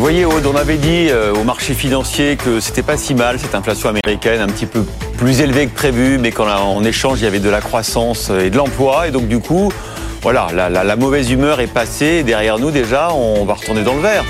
Vous 0.00 0.06
voyez, 0.06 0.24
Aude, 0.24 0.46
on 0.46 0.56
avait 0.56 0.78
dit 0.78 1.08
euh, 1.10 1.34
au 1.34 1.44
marché 1.44 1.74
financier 1.74 2.38
que 2.38 2.58
c'était 2.58 2.82
pas 2.82 2.96
si 2.96 3.14
mal 3.14 3.38
cette 3.38 3.54
inflation 3.54 3.90
américaine, 3.90 4.40
un 4.40 4.46
petit 4.46 4.64
peu 4.64 4.82
plus 5.18 5.42
élevée 5.42 5.66
que 5.66 5.74
prévu, 5.74 6.16
mais 6.16 6.32
qu'en 6.32 6.82
échange 6.84 7.20
il 7.20 7.24
y 7.24 7.26
avait 7.26 7.38
de 7.38 7.50
la 7.50 7.60
croissance 7.60 8.30
et 8.30 8.48
de 8.48 8.56
l'emploi, 8.56 9.08
et 9.08 9.10
donc 9.10 9.28
du 9.28 9.40
coup, 9.40 9.70
voilà, 10.22 10.70
la, 10.70 10.96
mauvaise 10.96 11.30
humeur 11.30 11.60
est 11.60 11.66
passée. 11.66 12.22
Derrière 12.22 12.58
nous 12.58 12.70
déjà, 12.70 13.12
on 13.12 13.44
va 13.44 13.52
retourner 13.52 13.82
dans 13.82 13.92
le 13.92 14.00
vert. 14.00 14.24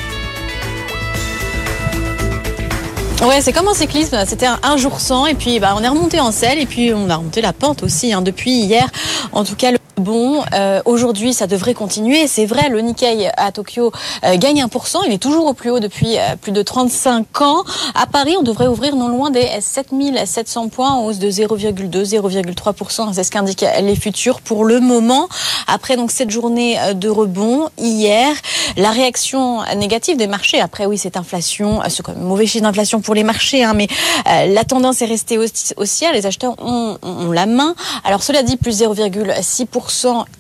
Ouais, 3.23 3.41
c'est 3.41 3.53
comme 3.53 3.69
en 3.69 3.75
cyclisme, 3.75 4.19
c'était 4.27 4.47
un, 4.47 4.77
jour 4.77 4.99
sans 4.99 5.27
et 5.27 5.35
puis 5.35 5.61
bah, 5.61 5.77
on 5.79 5.85
est 5.85 5.89
remonté 5.89 6.19
en 6.19 6.33
selle 6.33 6.59
et 6.59 6.67
puis 6.67 6.93
on 6.93 7.09
a 7.09 7.15
remonté 7.15 7.43
la 7.43 7.53
pente 7.53 7.85
aussi 7.85 8.13
hein, 8.13 8.23
depuis 8.23 8.51
hier. 8.51 8.89
En 9.31 9.45
tout 9.45 9.55
cas, 9.55 9.71
le 9.71 9.79
bon. 10.01 10.43
Euh, 10.53 10.83
Aujourd'hui, 10.85 11.35
ça 11.35 11.47
devrait 11.47 11.75
continuer. 11.75 12.27
C'est 12.27 12.47
vrai, 12.47 12.69
le 12.69 12.81
Nikkei 12.81 13.31
à 13.37 13.53
Tokyo 13.53 13.93
euh, 14.25 14.37
gagne 14.37 14.65
1%. 14.65 14.99
Il 15.07 15.13
est 15.13 15.19
toujours 15.19 15.47
au 15.47 15.55
plus 15.55 15.71
haut 15.71 15.79
depuis 15.79 16.19
euh, 16.19 16.37
plus 16.41 16.53
de 16.53 16.63
35 16.63 17.43
ans. 17.43 17.63
À 17.95 18.07
Paris, 18.07 18.35
on 18.39 18.43
devrait 18.43 18.67
ouvrir 18.67 18.97
non 18.97 19.09
loin 19.09 19.31
des 19.31 19.47
7700 19.61 20.69
points, 20.69 20.91
en 20.91 21.05
hausse 21.05 21.19
de 21.19 21.31
0,2, 21.31 21.91
0,3%. 21.91 23.13
C'est 23.13 23.25
ce 23.25 23.31
qu'indiquent 23.31 23.65
les 23.81 23.95
futurs 23.95 24.41
pour 24.41 24.65
le 24.65 24.81
moment. 24.81 25.29
Après 25.67 25.97
donc 25.97 26.11
cette 26.11 26.31
journée 26.31 26.79
euh, 26.81 26.95
de 26.95 27.09
rebond 27.09 27.69
hier, 27.79 28.35
la 28.77 28.91
réaction 28.91 29.63
négative 29.77 30.17
des 30.17 30.27
marchés. 30.27 30.61
Après 30.61 30.87
oui, 30.87 30.99
cette 30.99 31.17
inflation, 31.17 31.81
c'est 31.89 32.03
quand 32.03 32.15
même 32.15 32.25
mauvais 32.25 32.47
chiffre 32.47 32.65
d'inflation 32.65 33.01
pour 33.01 33.15
les 33.15 33.25
marchés, 33.25 33.63
hein, 33.65 33.75
mais 33.75 33.89
la 34.27 34.65
tendance 34.65 35.03
est 35.03 35.07
restée 35.07 35.39
haussière. 35.77 36.13
Les 36.13 36.27
acheteurs 36.27 36.55
ont, 36.59 36.99
ont 37.03 37.31
la 37.33 37.47
main. 37.47 37.75
Alors 38.05 38.23
cela 38.23 38.43
dit, 38.43 38.57
plus 38.57 38.81
0,6% 38.81 39.90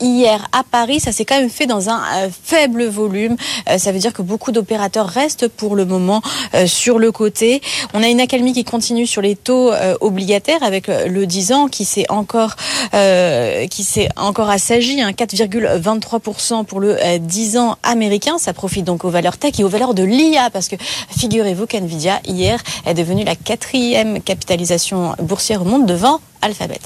hier 0.00 0.46
à 0.52 0.62
Paris. 0.62 1.00
Ça 1.00 1.12
s'est 1.12 1.24
quand 1.24 1.38
même 1.38 1.50
fait 1.50 1.66
dans 1.66 1.88
un 1.88 2.00
euh, 2.14 2.28
faible 2.45 2.86
volume. 2.86 3.36
Euh, 3.68 3.78
ça 3.78 3.92
veut 3.92 3.98
dire 3.98 4.12
que 4.12 4.23
beaucoup 4.23 4.52
d'opérateurs 4.52 5.09
restent 5.09 5.48
pour 5.48 5.76
le 5.76 5.84
moment 5.84 6.23
euh, 6.54 6.66
sur 6.66 6.98
le 6.98 7.12
côté. 7.12 7.60
On 7.95 8.02
a 8.02 8.09
une 8.09 8.20
accalmie 8.20 8.52
qui 8.52 8.65
continue 8.65 9.07
sur 9.07 9.23
les 9.23 9.37
taux 9.37 9.73
obligataires 10.01 10.62
avec 10.62 10.88
le 10.88 11.26
10 11.26 11.52
ans 11.52 11.68
qui 11.68 11.84
s'est 11.84 12.07
encore 12.09 12.57
qui 12.92 13.84
s'est 13.84 14.09
encore 14.16 14.51
assagi, 14.51 15.01
hein, 15.01 15.10
4,23% 15.10 16.64
pour 16.64 16.80
le 16.80 16.96
10 17.18 17.59
ans 17.59 17.76
américain. 17.82 18.38
Ça 18.38 18.52
profite 18.52 18.85
donc 18.85 19.04
aux 19.04 19.10
valeurs 19.10 19.37
tech 19.37 19.59
et 19.59 19.64
aux 19.64 19.68
valeurs 19.68 19.95
de 19.95 20.02
l'IA 20.02 20.51
parce 20.51 20.68
que 20.68 20.76
figurez-vous 21.18 21.66
qu'Nvidia 21.66 22.20
hier 22.26 22.62
est 22.87 22.95
devenue 22.95 23.24
la 23.24 23.37
quatrième 23.37 24.20
capitalisation 24.23 25.14
boursière 25.20 25.62
au 25.62 25.64
monde 25.64 25.87
devant 25.87 26.20
Alphabet. 26.42 26.80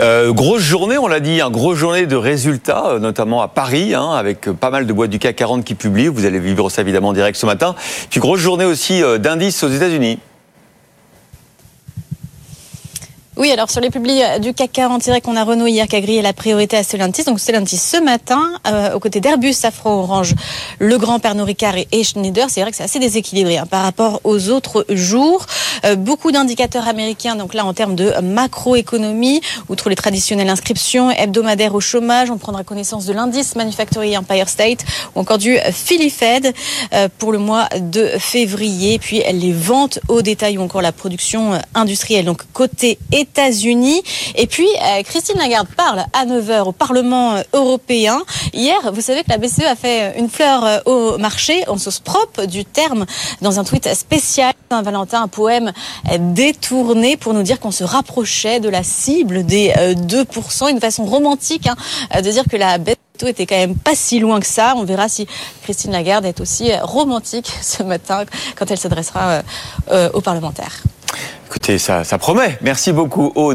Euh, 0.00 0.32
grosse 0.32 0.62
journée, 0.62 0.98
on 0.98 1.06
l'a 1.06 1.20
dit, 1.20 1.40
un 1.40 1.46
hein, 1.46 1.50
grosse 1.50 1.78
journée 1.78 2.06
de 2.06 2.16
résultats, 2.16 2.86
euh, 2.86 2.98
notamment 2.98 3.42
à 3.42 3.48
Paris, 3.48 3.94
hein, 3.94 4.10
avec 4.12 4.50
pas 4.52 4.70
mal 4.70 4.86
de 4.86 4.92
boîtes 4.92 5.10
du 5.10 5.18
CAC 5.18 5.36
40 5.36 5.64
qui 5.64 5.74
publient. 5.74 6.08
Vous 6.08 6.24
allez 6.24 6.38
vivre 6.38 6.70
ça 6.70 6.82
évidemment 6.82 7.08
en 7.08 7.12
direct 7.12 7.38
ce 7.38 7.46
matin. 7.46 7.74
Puis 8.10 8.20
grosse 8.20 8.40
journée 8.40 8.64
aussi 8.64 9.02
euh, 9.02 9.18
d'indices 9.18 9.62
aux 9.62 9.68
États-Unis. 9.68 10.18
Oui, 13.38 13.52
alors 13.52 13.70
sur 13.70 13.82
les 13.82 13.90
publics 13.90 14.22
du 14.40 14.54
CAC 14.54 14.72
40, 14.72 15.02
c'est 15.02 15.20
qu'on 15.20 15.36
a 15.36 15.44
Renault 15.44 15.66
hier 15.66 15.86
qui 15.86 15.94
a 15.94 16.00
grillé 16.00 16.22
la 16.22 16.32
priorité 16.32 16.78
à 16.78 16.82
Stellantis. 16.82 17.24
Donc 17.24 17.38
Stellantis 17.38 17.76
ce 17.76 18.02
matin, 18.02 18.54
euh, 18.66 18.94
aux 18.94 18.98
côtés 18.98 19.20
d'Airbus, 19.20 19.52
Safran, 19.52 19.90
Orange, 19.90 20.34
Le 20.78 20.96
Grand, 20.96 21.18
Pernod 21.18 21.44
Ricard 21.44 21.74
et 21.92 22.02
Schneider. 22.02 22.48
C'est 22.48 22.62
vrai 22.62 22.70
que 22.70 22.78
c'est 22.78 22.84
assez 22.84 22.98
déséquilibré 22.98 23.58
hein, 23.58 23.66
par 23.66 23.82
rapport 23.82 24.22
aux 24.24 24.48
autres 24.48 24.86
jours. 24.88 25.44
Euh, 25.84 25.96
beaucoup 25.96 26.32
d'indicateurs 26.32 26.88
américains, 26.88 27.36
donc 27.36 27.52
là 27.52 27.66
en 27.66 27.74
termes 27.74 27.94
de 27.94 28.10
macroéconomie, 28.22 29.42
outre 29.68 29.90
les 29.90 29.96
traditionnelles 29.96 30.48
inscriptions 30.48 31.10
hebdomadaires 31.10 31.74
au 31.74 31.80
chômage, 31.80 32.30
on 32.30 32.38
prendra 32.38 32.64
connaissance 32.64 33.04
de 33.04 33.12
l'indice 33.12 33.54
Manufacturing 33.54 34.16
Empire 34.16 34.48
State 34.48 34.86
ou 35.14 35.20
encore 35.20 35.36
du 35.36 35.58
Philly 35.72 36.08
Fed 36.08 36.54
euh, 36.94 37.10
pour 37.18 37.32
le 37.32 37.38
mois 37.38 37.68
de 37.78 38.08
février. 38.18 38.98
Puis 38.98 39.22
les 39.30 39.52
ventes 39.52 39.98
au 40.08 40.22
détail 40.22 40.56
ou 40.56 40.62
encore 40.62 40.80
la 40.80 40.92
production 40.92 41.60
industrielle. 41.74 42.24
Donc 42.24 42.40
côté 42.54 42.98
États-Unis. 43.26 44.02
Et 44.36 44.46
puis, 44.46 44.66
euh, 44.66 45.02
Christine 45.02 45.38
Lagarde 45.38 45.68
parle 45.76 46.04
à 46.12 46.24
9h 46.24 46.68
au 46.68 46.72
Parlement 46.72 47.34
euh, 47.34 47.42
européen. 47.52 48.22
Hier, 48.52 48.76
vous 48.92 49.00
savez 49.00 49.22
que 49.24 49.30
la 49.30 49.38
BCE 49.38 49.64
a 49.66 49.76
fait 49.76 50.18
une 50.18 50.28
fleur 50.28 50.64
euh, 50.64 50.78
au 50.86 51.18
marché 51.18 51.64
en 51.68 51.76
sauce 51.76 52.00
propre 52.00 52.44
du 52.46 52.64
terme 52.64 53.04
dans 53.42 53.58
un 53.58 53.64
tweet 53.64 53.92
spécial. 53.94 54.52
Saint-Valentin, 54.70 55.22
un 55.22 55.28
poème 55.28 55.72
détourné 56.18 57.16
pour 57.16 57.34
nous 57.34 57.44
dire 57.44 57.60
qu'on 57.60 57.70
se 57.70 57.84
rapprochait 57.84 58.58
de 58.58 58.68
la 58.68 58.82
cible 58.82 59.46
des 59.46 59.72
2%. 59.72 60.70
Une 60.70 60.80
façon 60.80 61.04
romantique 61.04 61.68
hein, 61.68 62.20
de 62.20 62.28
dire 62.28 62.42
que 62.50 62.56
la 62.56 62.78
BCE 62.78 62.96
était 63.26 63.46
quand 63.46 63.56
même 63.56 63.76
pas 63.76 63.94
si 63.94 64.18
loin 64.18 64.40
que 64.40 64.46
ça. 64.46 64.74
On 64.76 64.82
verra 64.82 65.08
si 65.08 65.28
Christine 65.62 65.92
Lagarde 65.92 66.24
est 66.24 66.40
aussi 66.40 66.72
romantique 66.82 67.50
ce 67.62 67.84
matin 67.84 68.24
quand 68.56 68.68
elle 68.70 68.78
s'adressera 68.78 69.42
aux 70.14 70.20
parlementaires. 70.20 70.82
Écoutez, 71.56 71.78
ça, 71.78 72.04
promet. 72.18 72.58
Merci 72.60 72.92
beaucoup, 72.92 73.32
Aude. 73.34 73.54